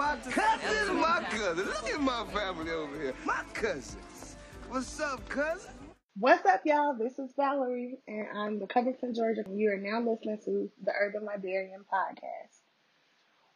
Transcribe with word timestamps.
My 0.00 0.16
cousin, 0.30 0.96
my 0.96 1.22
cousin. 1.28 1.66
Look 1.66 1.90
at 1.90 2.00
my 2.00 2.24
family 2.32 2.70
over 2.70 2.98
here. 3.02 3.12
My 3.26 3.42
cousins. 3.52 4.36
What's 4.70 4.98
up, 4.98 5.28
cousin? 5.28 5.72
What's 6.16 6.46
up, 6.46 6.62
y'all? 6.64 6.96
This 6.96 7.18
is 7.18 7.34
Valerie, 7.36 7.98
and 8.08 8.26
I'm 8.34 8.58
the 8.58 8.66
from 8.98 9.12
Georgia. 9.12 9.42
And 9.44 9.60
you 9.60 9.70
are 9.70 9.76
now 9.76 10.00
listening 10.00 10.38
to 10.46 10.70
the 10.82 10.92
Urban 10.98 11.26
Librarian 11.26 11.84
podcast. 11.92 12.60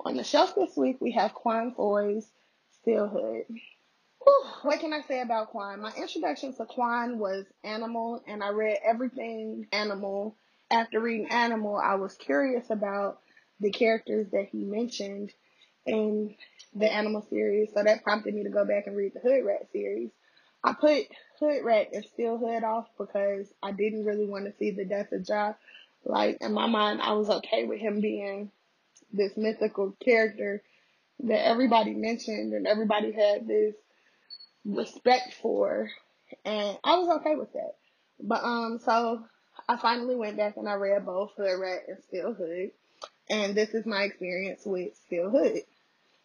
On 0.05 0.19
the 0.19 0.23
shelf 0.23 0.55
this 0.55 0.77
week, 0.77 0.99
we 1.01 1.13
have 1.13 1.33
K'wan 1.33 1.75
Foye's 1.75 2.31
Still 2.83 3.09
Hood. 3.09 3.45
Whew, 3.49 4.45
what 4.65 4.81
can 4.81 4.93
I 4.93 5.01
say 5.01 5.23
about 5.23 5.51
K'wan? 5.51 5.81
My 5.81 5.93
introduction 5.97 6.53
to 6.57 6.67
K'wan 6.67 7.17
was 7.17 7.47
Animal, 7.65 8.23
and 8.27 8.45
I 8.45 8.51
read 8.51 8.81
everything 8.85 9.67
Animal. 9.73 10.37
After 10.71 11.01
reading 11.01 11.31
Animal, 11.31 11.81
I 11.83 11.95
was 11.95 12.15
curious 12.17 12.69
about 12.69 13.21
the 13.61 13.71
characters 13.71 14.27
that 14.33 14.49
he 14.53 14.63
mentioned 14.67 15.33
in 15.87 16.35
the 16.75 16.93
Animal 16.93 17.27
series, 17.31 17.71
so 17.73 17.83
that 17.83 18.03
prompted 18.03 18.35
me 18.35 18.45
to 18.45 18.51
go 18.51 18.65
back 18.65 18.87
and 18.87 18.97
read 18.97 19.13
the 19.15 19.21
Hood 19.21 19.45
Rat 19.45 19.69
series. 19.73 20.11
I 20.63 20.73
put 20.73 21.07
Hood 21.39 21.65
Rat 21.65 21.91
and 21.93 22.05
Still 22.05 22.39
Hood 22.39 22.65
off 22.65 22.89
because 22.99 23.53
I 23.63 23.73
didn't 23.73 24.07
really 24.07 24.27
want 24.27 24.47
to 24.47 24.57
see 24.59 24.71
the 24.71 24.85
death 24.85 25.13
of 25.13 25.29
Ja. 25.29 25.53
Like 26.05 26.39
in 26.41 26.53
my 26.53 26.67
mind, 26.67 27.01
I 27.03 27.13
was 27.13 27.29
okay 27.29 27.65
with 27.65 27.81
him 27.81 28.01
being 28.01 28.51
this 29.13 29.37
mythical 29.37 29.95
character 30.03 30.63
that 31.21 31.47
everybody 31.47 31.95
mentioned 31.95 32.53
and 32.53 32.67
everybody 32.67 33.13
had 33.13 33.47
this 33.47 33.75
respect 34.65 35.35
for, 35.35 35.91
and 36.45 36.79
I 36.83 36.97
was 36.97 37.21
okay 37.21 37.37
with 37.37 37.53
that. 37.53 37.77
But 38.21 38.43
um, 38.43 38.81
so 38.85 39.25
I 39.69 39.77
finally 39.77 40.17
went 40.17 40.37
back 40.37 40.57
and 40.57 40.69
I 40.69 40.75
read 40.75 41.07
both 41.07 41.33
Hood 41.37 41.61
Rat 41.61 41.85
and 41.89 41.99
Still 42.09 42.35
Hood, 42.35 42.71
and 43.31 43.55
this 43.55 43.71
is 43.71 43.87
my 43.87 44.05
experience 44.05 44.63
with 44.65 44.97
Still 45.07 45.31
Hood. 45.31 45.61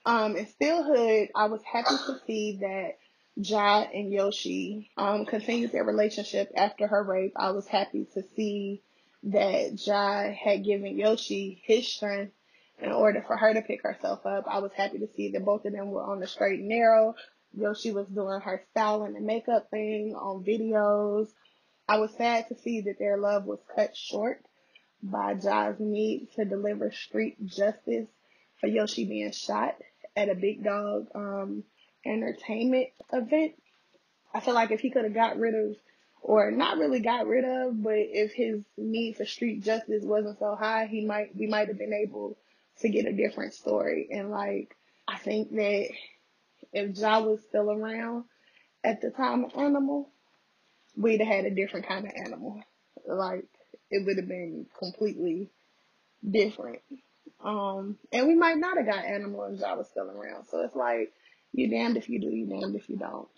Um, 0.06 0.36
in 0.36 0.48
Still 0.48 0.84
Hood, 0.84 1.30
I 1.36 1.48
was 1.48 1.62
happy 1.64 1.96
to 2.08 2.20
see 2.26 2.60
that 2.62 2.98
Ja 3.36 3.82
and 3.94 4.12
Yoshi 4.12 4.92
um, 4.98 5.26
continued 5.26 5.72
their 5.72 5.84
relationship 5.84 6.52
after 6.56 6.88
her 6.88 7.04
rape. 7.04 7.34
I 7.36 7.52
was 7.52 7.68
happy 7.68 8.08
to 8.14 8.24
see 8.36 8.82
that 9.24 9.86
Ja 9.86 10.32
had 10.32 10.64
given 10.64 10.98
Yoshi 10.98 11.62
his 11.66 11.88
strength 11.88 12.34
in 12.82 12.92
order 12.92 13.24
for 13.26 13.36
her 13.36 13.54
to 13.54 13.62
pick 13.62 13.84
herself 13.84 14.26
up. 14.26 14.46
I 14.48 14.60
was 14.60 14.72
happy 14.74 15.00
to 15.00 15.08
see 15.16 15.32
that 15.32 15.46
both 15.46 15.66
of 15.66 15.74
them 15.74 15.92
were 15.92 16.04
on 16.04 16.20
the 16.20 16.28
straight 16.28 16.60
and 16.60 16.70
narrow. 16.70 17.16
Yoshi 17.54 17.92
was 17.92 18.08
doing 18.08 18.40
her 18.42 18.64
styling 18.72 19.16
and 19.16 19.26
makeup 19.26 19.70
thing 19.70 20.16
on 20.16 20.44
videos. 20.44 21.28
I 21.88 21.98
was 22.00 22.14
sad 22.16 22.48
to 22.50 22.56
see 22.56 22.82
that 22.82 23.00
their 23.00 23.18
love 23.18 23.46
was 23.46 23.60
cut 23.76 23.98
short 23.98 24.46
by 25.02 25.34
Ja's 25.34 25.80
need 25.80 26.30
to 26.36 26.46
deliver 26.46 26.92
street 26.92 27.44
justice 27.46 28.08
for 28.60 28.68
Yoshi 28.68 29.06
being 29.06 29.32
shot 29.32 29.76
at 30.16 30.30
a 30.30 30.36
big 30.36 30.64
dog 30.64 31.08
um, 31.16 31.64
entertainment 32.06 32.88
event. 33.12 33.54
I 34.34 34.40
feel 34.40 34.54
like 34.54 34.72
if 34.72 34.80
he 34.80 34.92
could 34.92 35.06
have 35.06 35.14
got 35.14 35.38
rid 35.38 35.56
of, 35.56 35.76
or 36.22 36.52
not 36.52 36.78
really 36.78 37.00
got 37.00 37.28
rid 37.28 37.46
of, 37.46 37.82
but 37.82 37.96
if 37.96 38.34
his 38.34 38.62
need 38.78 39.16
for 39.18 39.26
street 39.26 39.64
justice 39.64 40.04
wasn't 40.04 40.40
so 40.40 40.56
high, 40.56 40.86
he 40.86 41.06
might 41.06 41.36
we 41.36 41.48
might 41.48 41.68
have 41.68 41.78
been 41.78 41.94
able 41.94 42.38
to 42.82 42.90
get 42.90 43.06
a 43.06 43.14
different 43.14 43.54
story. 43.54 44.10
And 44.12 44.30
like 44.30 44.76
I 45.08 45.18
think 45.18 45.52
that 45.52 45.90
if 46.74 46.98
Ja 46.98 47.22
was 47.22 47.42
still 47.48 47.72
around 47.72 48.26
at 48.84 49.02
the 49.02 49.10
time 49.10 49.44
of 49.44 49.52
Animal, 49.58 50.10
we'd 50.96 51.22
have 51.22 51.28
had 51.28 51.46
a 51.46 51.52
different 51.52 51.88
kind 51.88 52.06
of 52.06 52.12
animal. 52.16 52.62
Like 53.08 53.46
it 53.90 54.06
would 54.06 54.18
have 54.18 54.28
been 54.28 54.68
completely 54.78 55.50
different. 56.28 56.82
Um, 57.44 57.98
and 58.12 58.28
we 58.28 58.36
might 58.36 58.58
not 58.58 58.78
have 58.78 58.86
got 58.86 59.06
Animal 59.06 59.46
if 59.54 59.60
Ja 59.60 59.76
was 59.76 59.90
still 59.90 60.10
around. 60.10 60.46
So 60.48 60.62
it's 60.62 60.76
like 60.76 61.14
you 61.54 61.70
damned 61.70 61.98
if 61.98 62.10
you 62.10 62.20
do, 62.20 62.28
you 62.28 62.48
damned 62.48 62.76
if 62.76 62.90
you 62.90 62.98
don't. 62.98 63.30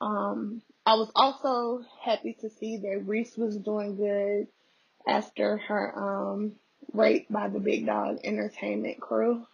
Um, 0.00 0.62
I 0.86 0.94
was 0.94 1.10
also 1.14 1.84
happy 2.02 2.36
to 2.40 2.50
see 2.50 2.78
that 2.78 3.04
Reese 3.06 3.36
was 3.36 3.56
doing 3.56 3.96
good 3.96 4.46
after 5.06 5.58
her 5.58 5.92
um, 5.96 6.52
rape 6.92 7.26
by 7.28 7.48
the 7.48 7.58
Big 7.58 7.86
Dog 7.86 8.18
Entertainment 8.24 9.00
crew. 9.00 9.44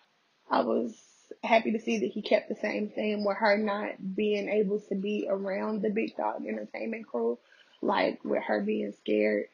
I 0.50 0.60
was 0.60 0.94
happy 1.42 1.72
to 1.72 1.80
see 1.80 2.00
that 2.00 2.10
he 2.12 2.22
kept 2.22 2.48
the 2.48 2.54
same 2.56 2.90
thing 2.90 3.24
with 3.24 3.38
her 3.38 3.56
not 3.56 4.14
being 4.14 4.48
able 4.48 4.80
to 4.80 4.94
be 4.94 5.26
around 5.28 5.82
the 5.82 5.90
Big 5.90 6.16
Dog 6.16 6.46
Entertainment 6.46 7.06
crew, 7.06 7.38
like 7.80 8.22
with 8.24 8.42
her 8.42 8.60
being 8.60 8.92
scared 9.00 9.46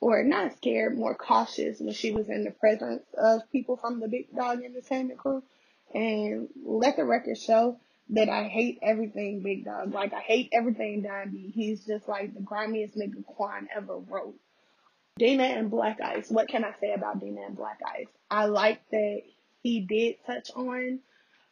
or 0.00 0.22
not 0.22 0.56
scared, 0.56 0.96
more 0.98 1.14
cautious 1.14 1.80
when 1.80 1.94
she 1.94 2.12
was 2.12 2.28
in 2.28 2.44
the 2.44 2.50
presence 2.50 3.02
of 3.16 3.50
people 3.50 3.76
from 3.76 4.00
the 4.00 4.08
Big 4.08 4.34
Dog 4.34 4.62
Entertainment 4.62 5.18
crew. 5.18 5.42
And 5.94 6.48
let 6.64 6.96
the 6.96 7.04
record 7.04 7.38
show 7.38 7.78
that 8.10 8.28
I 8.28 8.44
hate 8.44 8.78
everything 8.82 9.42
Big 9.42 9.64
Dog. 9.64 9.94
Like 9.94 10.12
I 10.12 10.20
hate 10.20 10.50
everything 10.52 11.02
Don 11.02 11.30
B. 11.30 11.52
He's 11.54 11.84
just 11.86 12.08
like 12.08 12.34
the 12.34 12.40
grimiest 12.40 12.96
nigga 12.96 13.24
K'wan 13.24 13.66
ever 13.74 13.98
wrote. 13.98 14.34
Dina 15.16 15.44
and 15.44 15.70
Black 15.70 16.00
Ice. 16.00 16.28
What 16.28 16.48
can 16.48 16.64
I 16.64 16.72
say 16.80 16.92
about 16.92 17.20
Dina 17.20 17.42
and 17.46 17.56
Black 17.56 17.78
Ice? 17.86 18.08
I 18.30 18.46
like 18.46 18.80
that 18.90 19.22
he 19.62 19.80
did 19.80 20.16
touch 20.26 20.50
on 20.56 20.98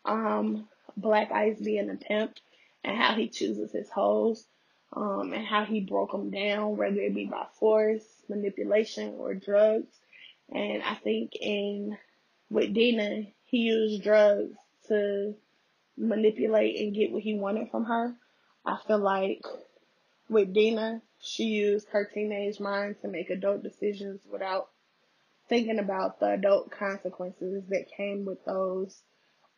um, 0.04 0.68
Black 0.96 1.30
Ice 1.30 1.60
being 1.60 1.88
a 1.88 1.94
pimp 1.94 2.34
and 2.82 2.96
how 2.96 3.14
he 3.14 3.28
chooses 3.28 3.70
his 3.70 3.88
hoes 3.88 4.44
um, 4.92 5.32
and 5.32 5.46
how 5.46 5.64
he 5.64 5.80
broke 5.80 6.10
them 6.10 6.30
down, 6.30 6.76
whether 6.76 7.00
it 7.00 7.14
be 7.14 7.26
by 7.26 7.46
force, 7.58 8.04
manipulation, 8.28 9.14
or 9.18 9.34
drugs. 9.34 9.94
And 10.50 10.82
I 10.82 10.94
think 10.96 11.32
in 11.40 11.96
with 12.50 12.74
Dina, 12.74 13.24
he 13.44 13.58
used 13.58 14.02
drugs 14.02 14.56
to 14.88 15.34
manipulate 15.96 16.80
and 16.80 16.94
get 16.94 17.12
what 17.12 17.22
he 17.22 17.34
wanted 17.34 17.70
from 17.70 17.84
her. 17.84 18.14
I 18.64 18.76
feel 18.86 18.98
like 18.98 19.44
with 20.28 20.52
Dina, 20.52 21.02
she 21.20 21.44
used 21.44 21.88
her 21.90 22.04
teenage 22.04 22.60
mind 22.60 22.96
to 23.02 23.08
make 23.08 23.30
adult 23.30 23.62
decisions 23.62 24.20
without 24.30 24.68
thinking 25.48 25.78
about 25.78 26.20
the 26.20 26.32
adult 26.32 26.70
consequences 26.70 27.64
that 27.68 27.90
came 27.96 28.24
with 28.24 28.44
those 28.44 29.00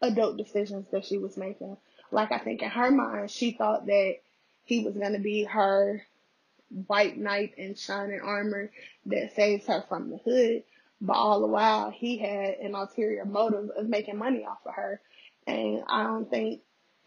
adult 0.03 0.37
decisions 0.37 0.87
that 0.91 1.05
she 1.05 1.19
was 1.19 1.37
making. 1.37 1.77
Like 2.11 2.33
I 2.33 2.39
think 2.39 2.63
in 2.63 2.71
her 2.71 2.91
mind, 2.91 3.31
she 3.31 3.53
thought 3.53 3.87
that 3.87 4.17
he 4.65 4.85
was 4.85 4.97
gonna 4.97 5.19
be 5.19 5.45
her 5.45 6.03
white 6.69 7.17
knight 7.17 7.55
in 7.57 7.75
shining 7.75 8.21
armor 8.21 8.71
that 9.07 9.35
saves 9.35 9.67
her 9.67 9.85
from 9.89 10.11
the 10.11 10.19
hood. 10.19 10.65
But 11.01 11.17
all 11.17 11.41
the 11.41 11.47
while, 11.47 11.91
he 11.91 12.19
had 12.19 12.55
an 12.55 12.75
ulterior 12.75 13.25
motive 13.25 13.71
of 13.77 13.89
making 13.89 14.17
money 14.17 14.45
off 14.45 14.65
of 14.65 14.75
her. 14.75 15.01
And 15.47 15.83
I 15.87 16.05
don't 16.05 16.31
think 16.31 16.63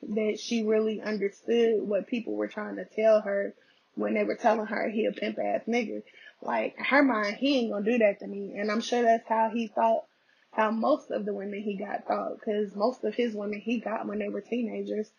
that 0.09 0.40
she 0.40 0.63
really 0.63 1.01
understood 1.01 1.81
what 1.81 2.07
people 2.07 2.35
were 2.35 2.47
trying 2.47 2.75
to 2.75 2.85
tell 2.85 3.22
her 3.22 3.56
when 3.96 4.13
they 4.13 4.23
were 4.23 4.35
telling 4.35 4.67
her 4.67 4.88
he 4.90 5.06
a 5.06 5.12
pimp 5.12 5.40
ass 5.40 5.62
nigga. 5.67 6.03
Like, 6.41 6.75
her 6.78 7.01
mind, 7.01 7.38
he 7.38 7.57
ain't 7.57 7.72
gonna 7.72 7.84
do 7.84 7.97
that 7.97 8.19
to 8.19 8.28
me. 8.28 8.53
And 8.57 8.72
I'm 8.72 8.81
sure 8.81 9.01
that's 9.01 9.28
how 9.28 9.50
he 9.51 9.67
thought, 9.67 10.03
how 10.51 10.69
most 10.69 11.09
of 11.09 11.25
the 11.25 11.34
women 11.34 11.62
he 11.63 11.75
got 11.78 12.06
thought. 12.07 12.40
Cause 12.41 12.75
most 12.75 13.03
of 13.03 13.16
his 13.16 13.34
women 13.34 13.59
he 13.59 13.79
got 13.79 14.07
when 14.07 14.19
they 14.19 14.29
were 14.29 14.41
teenagers. 14.41 15.09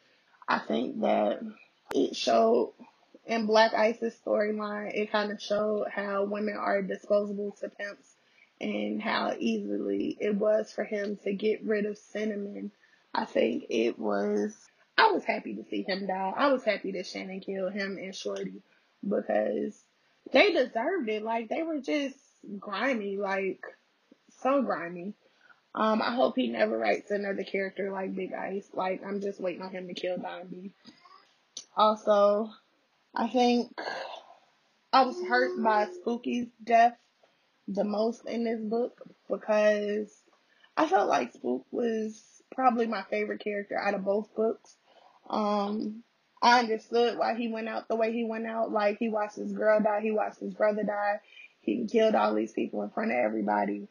I 0.47 0.61
think 0.61 1.01
that 1.01 1.41
it 1.93 2.15
showed 2.15 2.75
in 3.29 3.47
Black 3.47 3.75
Ice's 3.75 4.19
storyline, 4.25 4.91
it 4.95 5.13
kind 5.13 5.31
of 5.31 5.41
showed 5.41 5.87
how 5.95 6.25
women 6.25 6.57
are 6.57 6.81
disposable 6.81 7.55
to 7.61 7.69
pimps 7.69 8.17
and 8.59 9.01
how 9.01 9.35
easily 9.39 10.17
it 10.19 10.35
was 10.35 10.73
for 10.73 10.83
him 10.83 11.19
to 11.25 11.35
get 11.35 11.63
rid 11.63 11.85
of 11.85 11.99
Cinnamon. 11.99 12.73
I 13.15 13.27
think 13.27 13.67
it 13.69 13.99
was, 13.99 14.57
I 14.97 15.13
was 15.13 15.25
happy 15.25 15.55
to 15.57 15.65
see 15.65 15.85
him 15.87 16.07
die. 16.07 16.33
I 16.37 16.51
was 16.51 16.65
happy 16.65 16.93
that 16.93 17.07
Shannon 17.07 17.41
killed 17.41 17.75
him 17.75 17.99
and 17.99 18.15
Shorty 18.15 18.63
because 19.07 19.79
they 20.33 20.53
deserved 20.53 21.11
it. 21.11 21.23
Like, 21.23 21.51
they 21.51 21.63
were 21.63 21.81
just 21.81 22.17
grimy, 22.59 23.19
like, 23.19 23.61
so 24.41 24.63
grimy. 24.63 25.13
Um, 25.75 26.01
I 26.01 26.15
hope 26.15 26.35
he 26.35 26.49
never 26.49 26.79
writes 26.79 27.11
another 27.11 27.45
character 27.45 27.93
like 27.93 28.15
Big 28.15 28.33
Ice. 28.33 28.69
Like, 28.73 29.03
I'm 29.07 29.21
just 29.21 29.39
waiting 29.39 29.63
on 29.63 29.71
him 29.71 29.87
to 29.87 29.95
kill 29.95 30.17
Don. 30.17 30.71
Also, 31.77 32.51
I 33.19 33.27
think 33.27 33.77
I 34.93 35.05
was 35.05 35.21
hurt 35.29 35.61
by 35.61 35.87
Spooky's 35.87 36.47
death 36.63 36.97
the 37.67 37.83
most 37.83 38.25
in 38.27 38.45
this 38.45 38.61
book 38.61 39.03
because 39.29 40.09
I 40.77 40.87
felt 40.87 41.09
like 41.09 41.33
Spook 41.33 41.67
was 41.73 42.23
probably 42.55 42.87
my 42.87 43.03
favorite 43.03 43.43
character 43.43 43.77
out 43.77 43.95
of 43.95 44.05
both 44.05 44.33
books. 44.37 44.77
Um, 45.29 46.05
I 46.41 46.61
understood 46.61 47.19
why 47.19 47.35
he 47.35 47.49
went 47.49 47.69
out 47.69 47.89
the 47.89 47.97
way 47.97 48.13
he 48.13 48.23
went 48.23 48.47
out. 48.47 48.71
Like 48.71 48.99
he 49.01 49.09
watched 49.09 49.35
his 49.35 49.53
girl 49.53 49.81
die, 49.81 50.01
he 50.01 50.13
watched 50.13 50.39
his 50.39 50.55
brother 50.55 50.85
die, 50.85 51.21
he 51.61 51.89
killed 51.91 52.15
all 52.15 52.35
these 52.35 52.53
people 52.53 52.85
in 52.85 52.91
front 52.91 53.11
of 53.11 53.17
everybody 53.17 53.89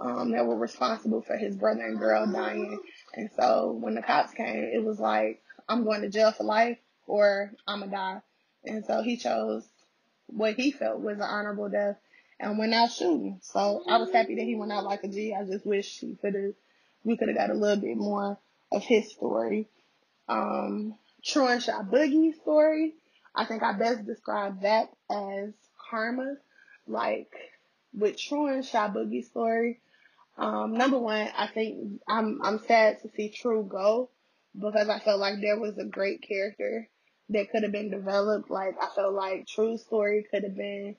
um, 0.00 0.32
that 0.32 0.44
were 0.44 0.58
responsible 0.58 1.22
for 1.22 1.36
his 1.36 1.54
brother 1.54 1.86
and 1.86 2.00
girl 2.00 2.26
dying. 2.26 2.80
And 3.14 3.30
so 3.38 3.78
when 3.80 3.94
the 3.94 4.02
cops 4.02 4.34
came, 4.34 4.64
it 4.64 4.82
was 4.84 4.98
like, 4.98 5.42
I'm 5.68 5.84
going 5.84 6.02
to 6.02 6.08
jail 6.08 6.32
for 6.32 6.42
life 6.42 6.78
or 7.06 7.52
I'm 7.66 7.80
gonna 7.80 7.92
die. 7.92 8.22
And 8.64 8.84
so 8.84 9.02
he 9.02 9.16
chose 9.16 9.66
what 10.26 10.54
he 10.54 10.70
felt 10.70 11.00
was 11.00 11.16
an 11.16 11.22
honorable 11.22 11.68
death 11.68 11.96
and 12.38 12.58
went 12.58 12.74
out 12.74 12.92
shooting. 12.92 13.38
So 13.42 13.82
I 13.88 13.98
was 13.98 14.12
happy 14.12 14.36
that 14.36 14.44
he 14.44 14.54
went 14.54 14.72
out 14.72 14.84
like 14.84 15.04
a 15.04 15.08
G. 15.08 15.34
I 15.34 15.44
just 15.44 15.66
wish 15.66 15.98
he 15.98 16.16
could 16.16 16.34
have, 16.34 16.54
we 17.04 17.16
could 17.16 17.28
have 17.28 17.36
got 17.36 17.50
a 17.50 17.54
little 17.54 17.82
bit 17.82 17.96
more 17.96 18.38
of 18.70 18.82
his 18.82 19.10
story. 19.10 19.68
Um, 20.28 20.94
True 21.24 21.46
and 21.48 21.62
Shy 21.62 21.72
Boogie's 21.82 22.36
story, 22.36 22.94
I 23.34 23.44
think 23.44 23.62
I 23.62 23.72
best 23.72 24.06
describe 24.06 24.62
that 24.62 24.90
as 25.10 25.50
karma. 25.90 26.36
Like 26.86 27.32
with 27.92 28.18
True 28.18 28.46
and 28.46 28.64
Shy 28.64 28.88
Boogie's 28.88 29.26
story, 29.26 29.80
um, 30.36 30.74
number 30.74 30.98
one, 30.98 31.28
I 31.36 31.48
think 31.48 32.00
I'm 32.08 32.40
I'm 32.44 32.60
sad 32.66 33.02
to 33.02 33.10
see 33.16 33.30
True 33.30 33.64
go 33.68 34.10
because 34.54 34.88
I 34.88 35.00
felt 35.00 35.18
like 35.18 35.40
there 35.40 35.58
was 35.58 35.76
a 35.78 35.84
great 35.84 36.22
character 36.22 36.88
that 37.30 37.50
could 37.50 37.62
have 37.62 37.72
been 37.72 37.90
developed. 37.90 38.50
Like 38.50 38.76
I 38.80 38.88
felt 38.94 39.14
like 39.14 39.46
True 39.46 39.76
story 39.76 40.26
could 40.30 40.44
have 40.44 40.56
been 40.56 40.96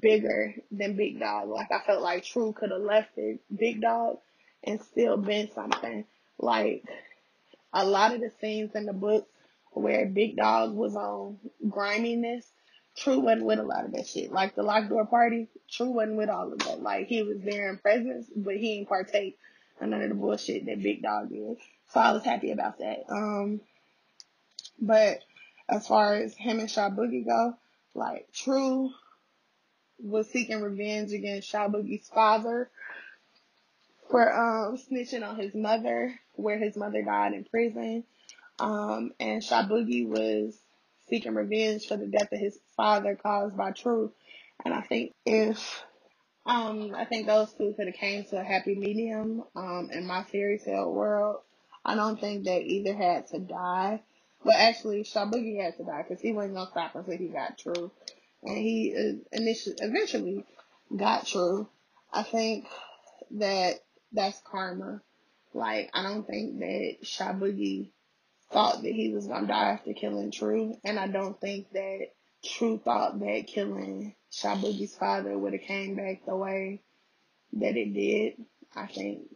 bigger 0.00 0.54
than 0.70 0.96
Big 0.96 1.20
Dog. 1.20 1.48
Like 1.48 1.70
I 1.70 1.84
felt 1.84 2.02
like 2.02 2.24
True 2.24 2.52
could 2.52 2.70
have 2.70 2.82
left 2.82 3.10
it 3.16 3.40
Big 3.54 3.80
Dog 3.80 4.18
and 4.64 4.80
still 4.80 5.16
been 5.16 5.50
something. 5.54 6.04
Like 6.38 6.84
a 7.72 7.84
lot 7.84 8.14
of 8.14 8.20
the 8.20 8.30
scenes 8.40 8.74
in 8.74 8.86
the 8.86 8.92
book 8.92 9.28
where 9.72 10.06
Big 10.06 10.36
Dog 10.36 10.74
was 10.74 10.94
on 10.94 11.38
griminess, 11.68 12.46
True 12.96 13.20
wasn't 13.20 13.46
with 13.46 13.58
a 13.58 13.64
lot 13.64 13.84
of 13.84 13.92
that 13.92 14.06
shit. 14.06 14.30
Like 14.30 14.54
the 14.54 14.62
locked 14.62 14.90
door 14.90 15.06
party, 15.06 15.48
True 15.70 15.90
wasn't 15.90 16.16
with 16.16 16.28
all 16.28 16.52
of 16.52 16.58
that. 16.60 16.82
Like 16.82 17.06
he 17.08 17.22
was 17.22 17.38
there 17.40 17.70
in 17.70 17.78
presence, 17.78 18.26
but 18.34 18.56
he 18.56 18.76
didn't 18.76 18.88
partake 18.88 19.38
in 19.80 19.90
none 19.90 20.02
of 20.02 20.10
the 20.10 20.14
bullshit 20.14 20.66
that 20.66 20.82
Big 20.82 21.02
Dog 21.02 21.30
did. 21.30 21.56
So 21.92 22.00
I 22.00 22.12
was 22.12 22.24
happy 22.24 22.52
about 22.52 22.78
that. 22.78 23.04
Um, 23.10 23.60
but 24.80 25.20
as 25.68 25.86
far 25.86 26.14
as 26.14 26.34
him 26.34 26.60
and 26.60 26.70
Shy 26.70 26.88
Boogie 26.90 27.26
go, 27.26 27.56
like 27.94 28.28
True 28.32 28.90
was 29.98 30.28
seeking 30.30 30.60
revenge 30.60 31.12
against 31.12 31.48
Shy 31.48 31.68
Boogie's 31.68 32.08
father 32.08 32.70
for 34.10 34.32
um 34.32 34.76
snitching 34.76 35.26
on 35.26 35.36
his 35.36 35.54
mother, 35.54 36.18
where 36.34 36.58
his 36.58 36.76
mother 36.76 37.02
died 37.02 37.34
in 37.34 37.44
prison. 37.44 38.04
Um, 38.58 39.12
and 39.18 39.42
Shy 39.42 39.62
Boogie 39.62 40.06
was 40.06 40.58
seeking 41.08 41.34
revenge 41.34 41.86
for 41.86 41.96
the 41.96 42.06
death 42.06 42.32
of 42.32 42.38
his 42.38 42.58
father 42.76 43.16
caused 43.16 43.56
by 43.56 43.72
True. 43.72 44.12
And 44.64 44.74
I 44.74 44.82
think 44.82 45.12
if 45.24 45.82
um, 46.44 46.94
I 46.96 47.04
think 47.04 47.26
those 47.26 47.52
two 47.52 47.72
could 47.76 47.86
have 47.86 47.94
came 47.94 48.24
to 48.24 48.40
a 48.40 48.44
happy 48.44 48.74
medium 48.74 49.44
um, 49.54 49.90
in 49.92 50.06
my 50.06 50.24
fairy 50.24 50.58
tale 50.58 50.92
world. 50.92 51.36
I 51.84 51.94
don't 51.94 52.20
think 52.20 52.44
they 52.44 52.62
either 52.62 52.94
had 52.94 53.28
to 53.28 53.38
die. 53.38 54.02
But 54.44 54.54
actually, 54.56 55.04
Boogie 55.04 55.62
had 55.62 55.76
to 55.76 55.84
die 55.84 56.04
because 56.06 56.20
he 56.20 56.32
wasn't 56.32 56.54
gonna 56.54 56.70
stop 56.70 56.94
until 56.94 57.16
he 57.16 57.28
got 57.28 57.58
True, 57.58 57.90
and 58.42 58.56
he 58.56 58.94
uh, 58.96 59.36
initially 59.36 59.76
eventually 59.78 60.44
got 60.94 61.26
True. 61.26 61.68
I 62.12 62.22
think 62.22 62.66
that 63.32 63.80
that's 64.12 64.40
karma. 64.44 65.00
Like 65.54 65.90
I 65.94 66.02
don't 66.02 66.26
think 66.26 66.58
that 66.58 66.96
Boogie 67.34 67.90
thought 68.50 68.82
that 68.82 68.92
he 68.92 69.12
was 69.12 69.26
gonna 69.26 69.46
die 69.46 69.70
after 69.70 69.92
killing 69.92 70.30
True, 70.32 70.76
and 70.84 70.98
I 70.98 71.06
don't 71.06 71.40
think 71.40 71.70
that 71.72 72.08
True 72.44 72.78
thought 72.78 73.20
that 73.20 73.46
killing 73.46 74.14
Shy 74.30 74.54
Boogie's 74.56 74.96
father 74.96 75.38
would 75.38 75.52
have 75.52 75.62
came 75.62 75.94
back 75.94 76.24
the 76.26 76.34
way 76.34 76.80
that 77.54 77.76
it 77.76 77.94
did. 77.94 78.44
I 78.74 78.86
think 78.86 79.28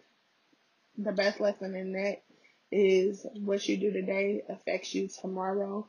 the 0.99 1.13
best 1.13 1.41
lesson 1.41 1.75
in 1.75 1.93
that 1.93 2.23
is 2.71 3.27
what 3.41 3.69
you 3.69 3.77
do 3.77 3.93
today 3.93 4.43
affects 4.49 4.95
you 4.95 5.09
tomorrow. 5.09 5.87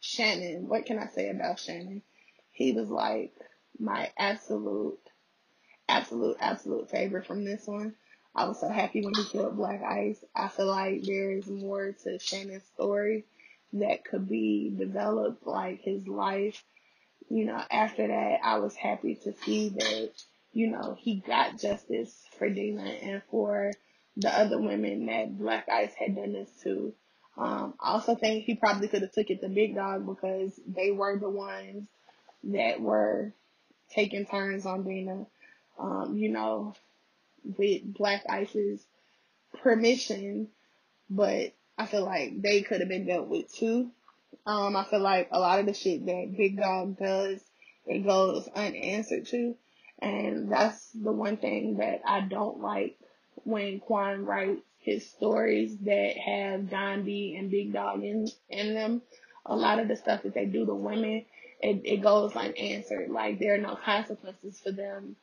Shannon, 0.00 0.68
what 0.68 0.86
can 0.86 0.98
I 0.98 1.06
say 1.06 1.28
about 1.28 1.58
Shannon? 1.58 2.02
He 2.52 2.72
was 2.72 2.88
like 2.88 3.32
my 3.78 4.10
absolute, 4.16 4.98
absolute, 5.88 6.36
absolute 6.40 6.90
favorite 6.90 7.26
from 7.26 7.44
this 7.44 7.66
one. 7.66 7.94
I 8.34 8.46
was 8.46 8.60
so 8.60 8.68
happy 8.68 9.04
when 9.04 9.14
he 9.14 9.24
killed 9.24 9.56
Black 9.56 9.82
Ice. 9.82 10.24
I 10.34 10.48
feel 10.48 10.66
like 10.66 11.02
there 11.02 11.32
is 11.32 11.48
more 11.48 11.92
to 12.04 12.18
Shannon's 12.18 12.64
story 12.74 13.24
that 13.72 14.04
could 14.04 14.28
be 14.28 14.72
developed, 14.76 15.46
like 15.46 15.80
his 15.80 16.06
life. 16.06 16.62
You 17.28 17.46
know, 17.46 17.60
after 17.70 18.06
that, 18.06 18.40
I 18.42 18.58
was 18.58 18.74
happy 18.74 19.16
to 19.16 19.32
see 19.44 19.70
that, 19.70 20.10
you 20.52 20.68
know, 20.68 20.96
he 20.98 21.16
got 21.16 21.58
justice 21.58 22.24
for 22.38 22.48
Dina 22.48 22.82
and 22.82 23.22
for 23.30 23.72
the 24.20 24.38
other 24.38 24.60
women 24.60 25.06
that 25.06 25.38
Black 25.38 25.68
Ice 25.68 25.94
had 25.94 26.14
done 26.14 26.34
this 26.34 26.50
to. 26.62 26.92
Um, 27.36 27.74
I 27.80 27.92
also 27.92 28.14
think 28.14 28.44
he 28.44 28.54
probably 28.54 28.88
could 28.88 29.02
have 29.02 29.12
took 29.12 29.30
it 29.30 29.40
to 29.40 29.48
Big 29.48 29.74
Dog 29.74 30.06
because 30.06 30.58
they 30.66 30.90
were 30.90 31.18
the 31.18 31.30
ones 31.30 31.88
that 32.44 32.80
were 32.80 33.32
taking 33.90 34.26
turns 34.26 34.66
on 34.66 34.84
Dina. 34.84 35.26
Um, 35.78 36.16
you 36.16 36.30
know, 36.30 36.74
with 37.42 37.94
Black 37.94 38.24
Ice's 38.28 38.84
permission, 39.62 40.48
but 41.08 41.54
I 41.78 41.86
feel 41.86 42.04
like 42.04 42.42
they 42.42 42.60
could 42.60 42.80
have 42.80 42.90
been 42.90 43.06
dealt 43.06 43.28
with 43.28 43.50
too. 43.50 43.90
Um, 44.44 44.76
I 44.76 44.84
feel 44.84 45.00
like 45.00 45.28
a 45.32 45.40
lot 45.40 45.60
of 45.60 45.66
the 45.66 45.72
shit 45.72 46.04
that 46.04 46.34
Big 46.36 46.58
Dog 46.58 46.98
does, 46.98 47.40
it 47.86 48.04
goes 48.04 48.46
unanswered 48.54 49.26
to. 49.28 49.56
And 49.98 50.52
that's 50.52 50.90
the 50.92 51.12
one 51.12 51.38
thing 51.38 51.78
that 51.78 52.02
I 52.06 52.20
don't 52.20 52.60
like 52.60 52.98
when 53.44 53.80
K'wan 53.80 54.26
writes 54.26 54.62
his 54.80 55.08
stories 55.08 55.76
that 55.78 56.16
have 56.16 56.70
Don 56.70 57.00
and 57.00 57.50
Big 57.50 57.72
Dog 57.72 58.02
in, 58.02 58.28
in 58.48 58.74
them. 58.74 59.02
A 59.46 59.56
lot 59.56 59.78
of 59.78 59.88
the 59.88 59.96
stuff 59.96 60.22
that 60.22 60.34
they 60.34 60.46
do 60.46 60.66
to 60.66 60.74
women, 60.74 61.24
it, 61.60 61.82
it 61.84 62.02
goes 62.02 62.34
unanswered. 62.36 63.10
Like 63.10 63.38
there 63.38 63.54
are 63.54 63.58
no 63.58 63.76
consequences 63.76 64.60
for 64.60 64.72
them 64.72 65.16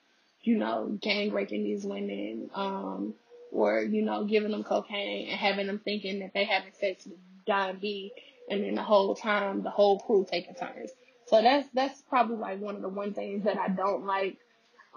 you 0.48 0.58
know, 0.58 0.98
gang 1.02 1.34
raping 1.34 1.64
these 1.64 1.84
women, 1.84 2.50
um, 2.56 3.14
or, 3.52 3.82
you 3.82 4.02
know, 4.02 4.24
giving 4.24 4.52
them 4.52 4.64
cocaine 4.64 5.28
and 5.28 5.38
having 5.38 5.68
them 5.68 5.80
thinking 5.84 6.20
that 6.20 6.34
they 6.34 6.46
having 6.46 6.72
sex 6.80 7.06
with 7.06 7.18
Don 7.46 7.80
B 7.80 8.14
and 8.50 8.64
then 8.64 8.76
the 8.76 8.84
whole 8.84 9.14
time 9.14 9.62
the 9.62 9.70
whole 9.70 10.00
crew 10.00 10.26
taking 10.30 10.56
turns. 10.56 10.92
So 11.26 11.42
that's 11.42 11.68
that's 11.74 12.02
probably 12.04 12.38
like 12.38 12.62
one 12.62 12.78
of 12.78 12.82
the 12.82 12.90
one 12.90 13.14
things 13.14 13.44
that 13.44 13.58
I 13.58 13.68
don't 13.68 14.06
like 14.06 14.38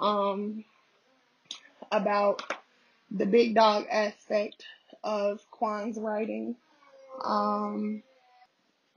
um 0.01 0.65
about 1.91 2.43
the 3.11 3.27
big 3.27 3.55
dog 3.55 3.87
aspect 3.91 4.65
of 5.03 5.41
K'wan's 5.51 5.99
writing. 5.99 6.57
Um 7.25 8.03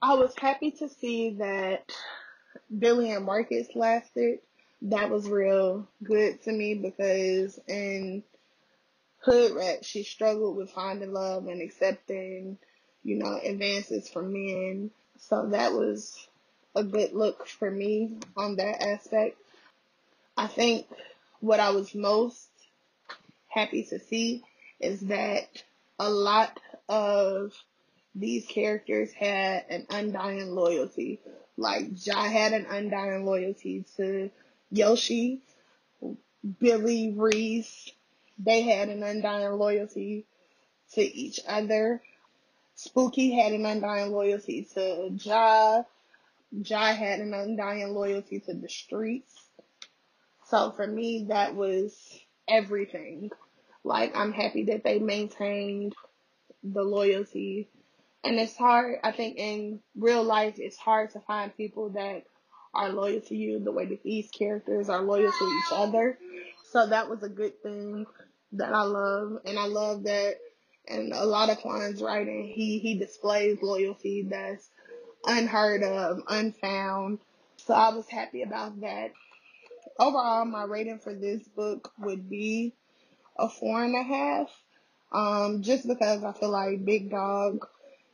I 0.01 0.15
was 0.15 0.33
happy 0.38 0.71
to 0.71 0.89
see 0.89 1.36
that 1.39 1.92
Billy 2.77 3.11
and 3.11 3.26
Marcus 3.26 3.68
lasted 3.76 4.40
that 4.83 5.09
was 5.09 5.30
real 5.30 5.87
good 6.04 6.42
to 6.44 6.52
me 6.52 6.76
because 6.76 7.57
in 7.68 8.23
hood 9.19 9.54
Rat, 9.54 9.85
she 9.85 10.04
struggled 10.04 10.57
with 10.57 10.71
finding 10.71 11.14
love 11.14 11.47
and 11.47 11.61
accepting, 11.61 12.57
you 13.04 13.16
know, 13.16 13.40
advances 13.42 14.09
from 14.09 14.33
men. 14.33 14.92
So 15.18 15.47
that 15.49 15.71
was 15.71 16.28
a 16.76 16.83
good 16.83 17.14
look 17.14 17.47
for 17.47 17.71
me 17.71 18.18
on 18.35 18.57
that 18.57 18.81
aspect. 18.83 19.37
I 20.35 20.47
think 20.47 20.87
what 21.40 21.61
I 21.61 21.69
was 21.69 21.95
most 21.95 22.49
happy 23.54 23.83
to 23.83 24.00
see 24.00 24.44
is 24.80 25.02
that 25.02 25.64
a 26.00 26.10
lot 26.10 26.60
of 26.90 27.54
these 28.16 28.45
characters 28.45 29.12
had 29.12 29.66
an 29.69 29.86
undying 29.90 30.54
loyalty. 30.54 31.19
Like 31.57 31.94
Jai 31.94 32.28
had 32.28 32.54
an 32.54 32.66
undying 32.69 33.26
loyalty 33.26 33.86
to 33.98 34.30
Yoshi, 34.72 35.42
Billy, 36.60 37.14
Reese, 37.16 37.92
they 38.40 38.62
had 38.64 38.90
an 38.90 39.04
undying 39.04 39.54
loyalty 39.54 40.26
to 40.94 41.02
each 41.02 41.40
other. 41.48 42.02
Spooky 42.76 43.31
had 43.31 43.54
an 43.54 43.66
undying 43.66 44.12
loyalty 44.12 44.68
to 44.74 45.12
Jai. 45.12 45.83
Jai 46.62 46.92
had 46.92 47.19
an 47.19 47.33
undying 47.33 47.94
loyalty 47.94 48.40
to 48.42 48.54
the 48.54 48.69
streets. 48.69 49.33
So 50.48 50.72
for 50.72 50.86
me, 50.86 51.26
that 51.30 51.56
was 51.56 51.95
everything. 52.48 53.31
Like, 53.83 54.16
I'm 54.16 54.31
happy 54.31 54.66
that 54.66 54.83
they 54.83 54.99
maintained 54.99 55.94
the 56.63 56.83
loyalty. 56.83 57.69
And 58.23 58.40
it's 58.40 58.56
hard, 58.56 58.99
I 59.04 59.11
think 59.11 59.37
in 59.37 59.81
real 59.95 60.23
life, 60.23 60.56
it's 60.57 60.78
hard 60.78 61.11
to 61.11 61.19
find 61.19 61.56
people 61.56 61.90
that 61.90 62.23
are 62.73 62.90
loyal 62.90 63.21
to 63.21 63.35
you 63.35 63.59
the 63.59 63.71
way 63.71 63.85
that 63.85 64.04
these 64.04 64.30
characters 64.31 64.90
are 64.90 65.02
loyal 65.02 65.31
to 65.31 65.47
each 65.47 65.71
other. 65.71 66.18
So 66.71 66.87
that 66.87 67.09
was 67.09 67.21
a 67.23 67.30
good 67.30 67.61
thing 67.61 68.06
that 68.54 68.73
I 68.73 68.81
love. 68.81 69.40
And 69.45 69.59
I 69.59 69.66
love 69.66 70.04
that 70.04 70.35
in 70.87 71.11
a 71.13 71.25
lot 71.25 71.49
of 71.49 71.59
K'wan's 71.59 72.02
writing, 72.02 72.52
he, 72.54 72.80
he 72.80 72.97
displays 72.97 73.61
loyalty 73.61 74.28
that's 74.30 74.69
unheard 75.25 75.83
of, 75.83 76.21
unfound. 76.28 77.19
So 77.57 77.73
I 77.73 77.94
was 77.94 78.07
happy 78.09 78.42
about 78.42 78.80
that. 78.81 79.11
Overall, 79.99 80.45
my 80.45 80.63
rating 80.63 80.99
for 80.99 81.13
this 81.13 81.47
book 81.49 81.92
would 81.99 82.30
be 82.30 82.73
a 83.37 83.49
four 83.49 83.83
and 83.83 83.95
a 83.95 84.04
half. 84.04 84.49
Um, 85.11 85.61
just 85.61 85.87
because 85.87 86.23
I 86.23 86.33
feel 86.33 86.49
like 86.49 86.83
Big 86.85 87.11
Dog 87.11 87.68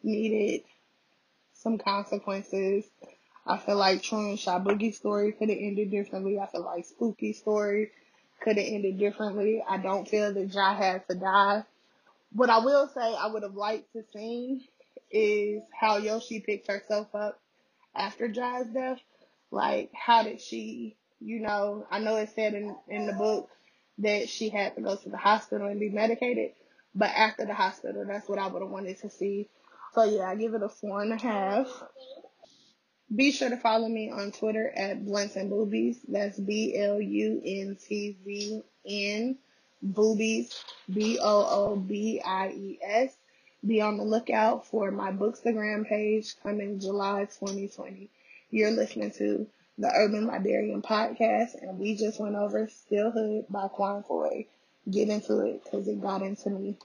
needed 0.03 0.63
some 1.53 1.77
consequences 1.77 2.85
I 3.49 3.57
feel 3.57 3.77
like 3.77 4.03
True 4.03 4.29
and 4.29 4.39
Shy 4.39 4.59
Boogie's 4.59 4.97
story 4.97 5.31
could 5.31 5.49
have 5.49 5.57
ended 5.59 5.89
differently. 5.89 6.39
I 6.39 6.45
feel 6.45 6.63
like 6.63 6.85
Spooky's 6.85 7.39
story 7.39 7.89
could 8.41 8.57
have 8.57 8.65
ended 8.67 8.99
differently. 8.99 9.63
I 9.67 9.77
don't 9.77 10.07
feel 10.07 10.31
that 10.31 10.51
Jai 10.51 10.73
had 10.75 11.07
to 11.07 11.15
die. 11.15 11.63
what 12.31 12.51
I 12.51 12.59
will 12.59 12.87
say 12.87 13.01
I 13.01 13.25
would 13.27 13.41
have 13.41 13.55
liked 13.55 13.91
to 13.93 14.03
see 14.13 14.69
is 15.09 15.63
how 15.73 15.97
Yoshi 15.97 16.41
picked 16.41 16.67
herself 16.67 17.07
up 17.15 17.39
after 17.95 18.27
Jai's 18.27 18.67
death. 18.67 18.99
Like, 19.49 19.89
how 19.95 20.21
did 20.21 20.39
she, 20.39 20.95
you 21.19 21.39
know, 21.39 21.87
I 21.89 21.97
know 21.97 22.17
it 22.17 22.29
said 22.35 22.53
in, 22.53 22.75
in 22.87 23.07
the 23.07 23.13
book 23.13 23.49
that 23.99 24.29
she 24.29 24.49
had 24.49 24.75
to 24.75 24.81
go 24.81 24.95
to 24.95 25.09
the 25.09 25.17
hospital 25.17 25.67
and 25.67 25.79
be 25.79 25.89
medicated, 25.89 26.51
but 26.95 27.09
after 27.09 27.45
the 27.45 27.53
hospital, 27.53 28.05
that's 28.05 28.27
what 28.27 28.39
I 28.39 28.47
would 28.47 28.61
have 28.61 28.71
wanted 28.71 28.99
to 29.01 29.09
see. 29.09 29.47
So 29.93 30.03
yeah, 30.03 30.29
I 30.29 30.35
give 30.35 30.53
it 30.53 30.63
a 30.63 30.69
four 30.69 31.01
and 31.01 31.13
a 31.13 31.17
half. 31.17 31.67
Be 33.13 33.31
sure 33.31 33.49
to 33.49 33.57
follow 33.57 33.87
me 33.87 34.11
on 34.11 34.31
Twitter 34.31 34.71
at 34.75 35.03
Blunts 35.03 35.35
and 35.35 35.49
Boobies. 35.49 35.97
That's 36.07 36.37
B 36.39 36.77
L 36.77 37.01
U 37.01 37.41
N 37.43 37.77
T 37.87 38.15
Z 38.23 38.61
N 38.85 39.37
Boobies, 39.83 40.53
B 40.91 41.17
O 41.21 41.71
O 41.71 41.75
B 41.75 42.21
I 42.23 42.49
E 42.49 42.79
S. 42.83 43.15
Be 43.65 43.81
on 43.81 43.97
the 43.97 44.03
lookout 44.03 44.67
for 44.67 44.91
my 44.91 45.11
Bookstagram 45.11 45.87
page 45.87 46.35
coming 46.43 46.79
July 46.79 47.25
2020. 47.25 48.09
You're 48.51 48.71
listening 48.71 49.11
to 49.11 49.47
the 49.79 49.89
Urban 49.95 50.27
Librarian 50.27 50.81
podcast, 50.81 51.55
and 51.61 51.79
we 51.79 51.95
just 51.95 52.19
went 52.19 52.35
over 52.35 52.67
Still 52.67 53.11
Hood 53.11 53.45
by 53.49 53.69
K'wan 53.69 54.05
Foye. 54.05 54.45
Get 54.91 55.07
into 55.07 55.39
it 55.39 55.63
because 55.63 55.87
it 55.87 56.01
got 56.01 56.21
into 56.21 56.49
me. 56.49 56.77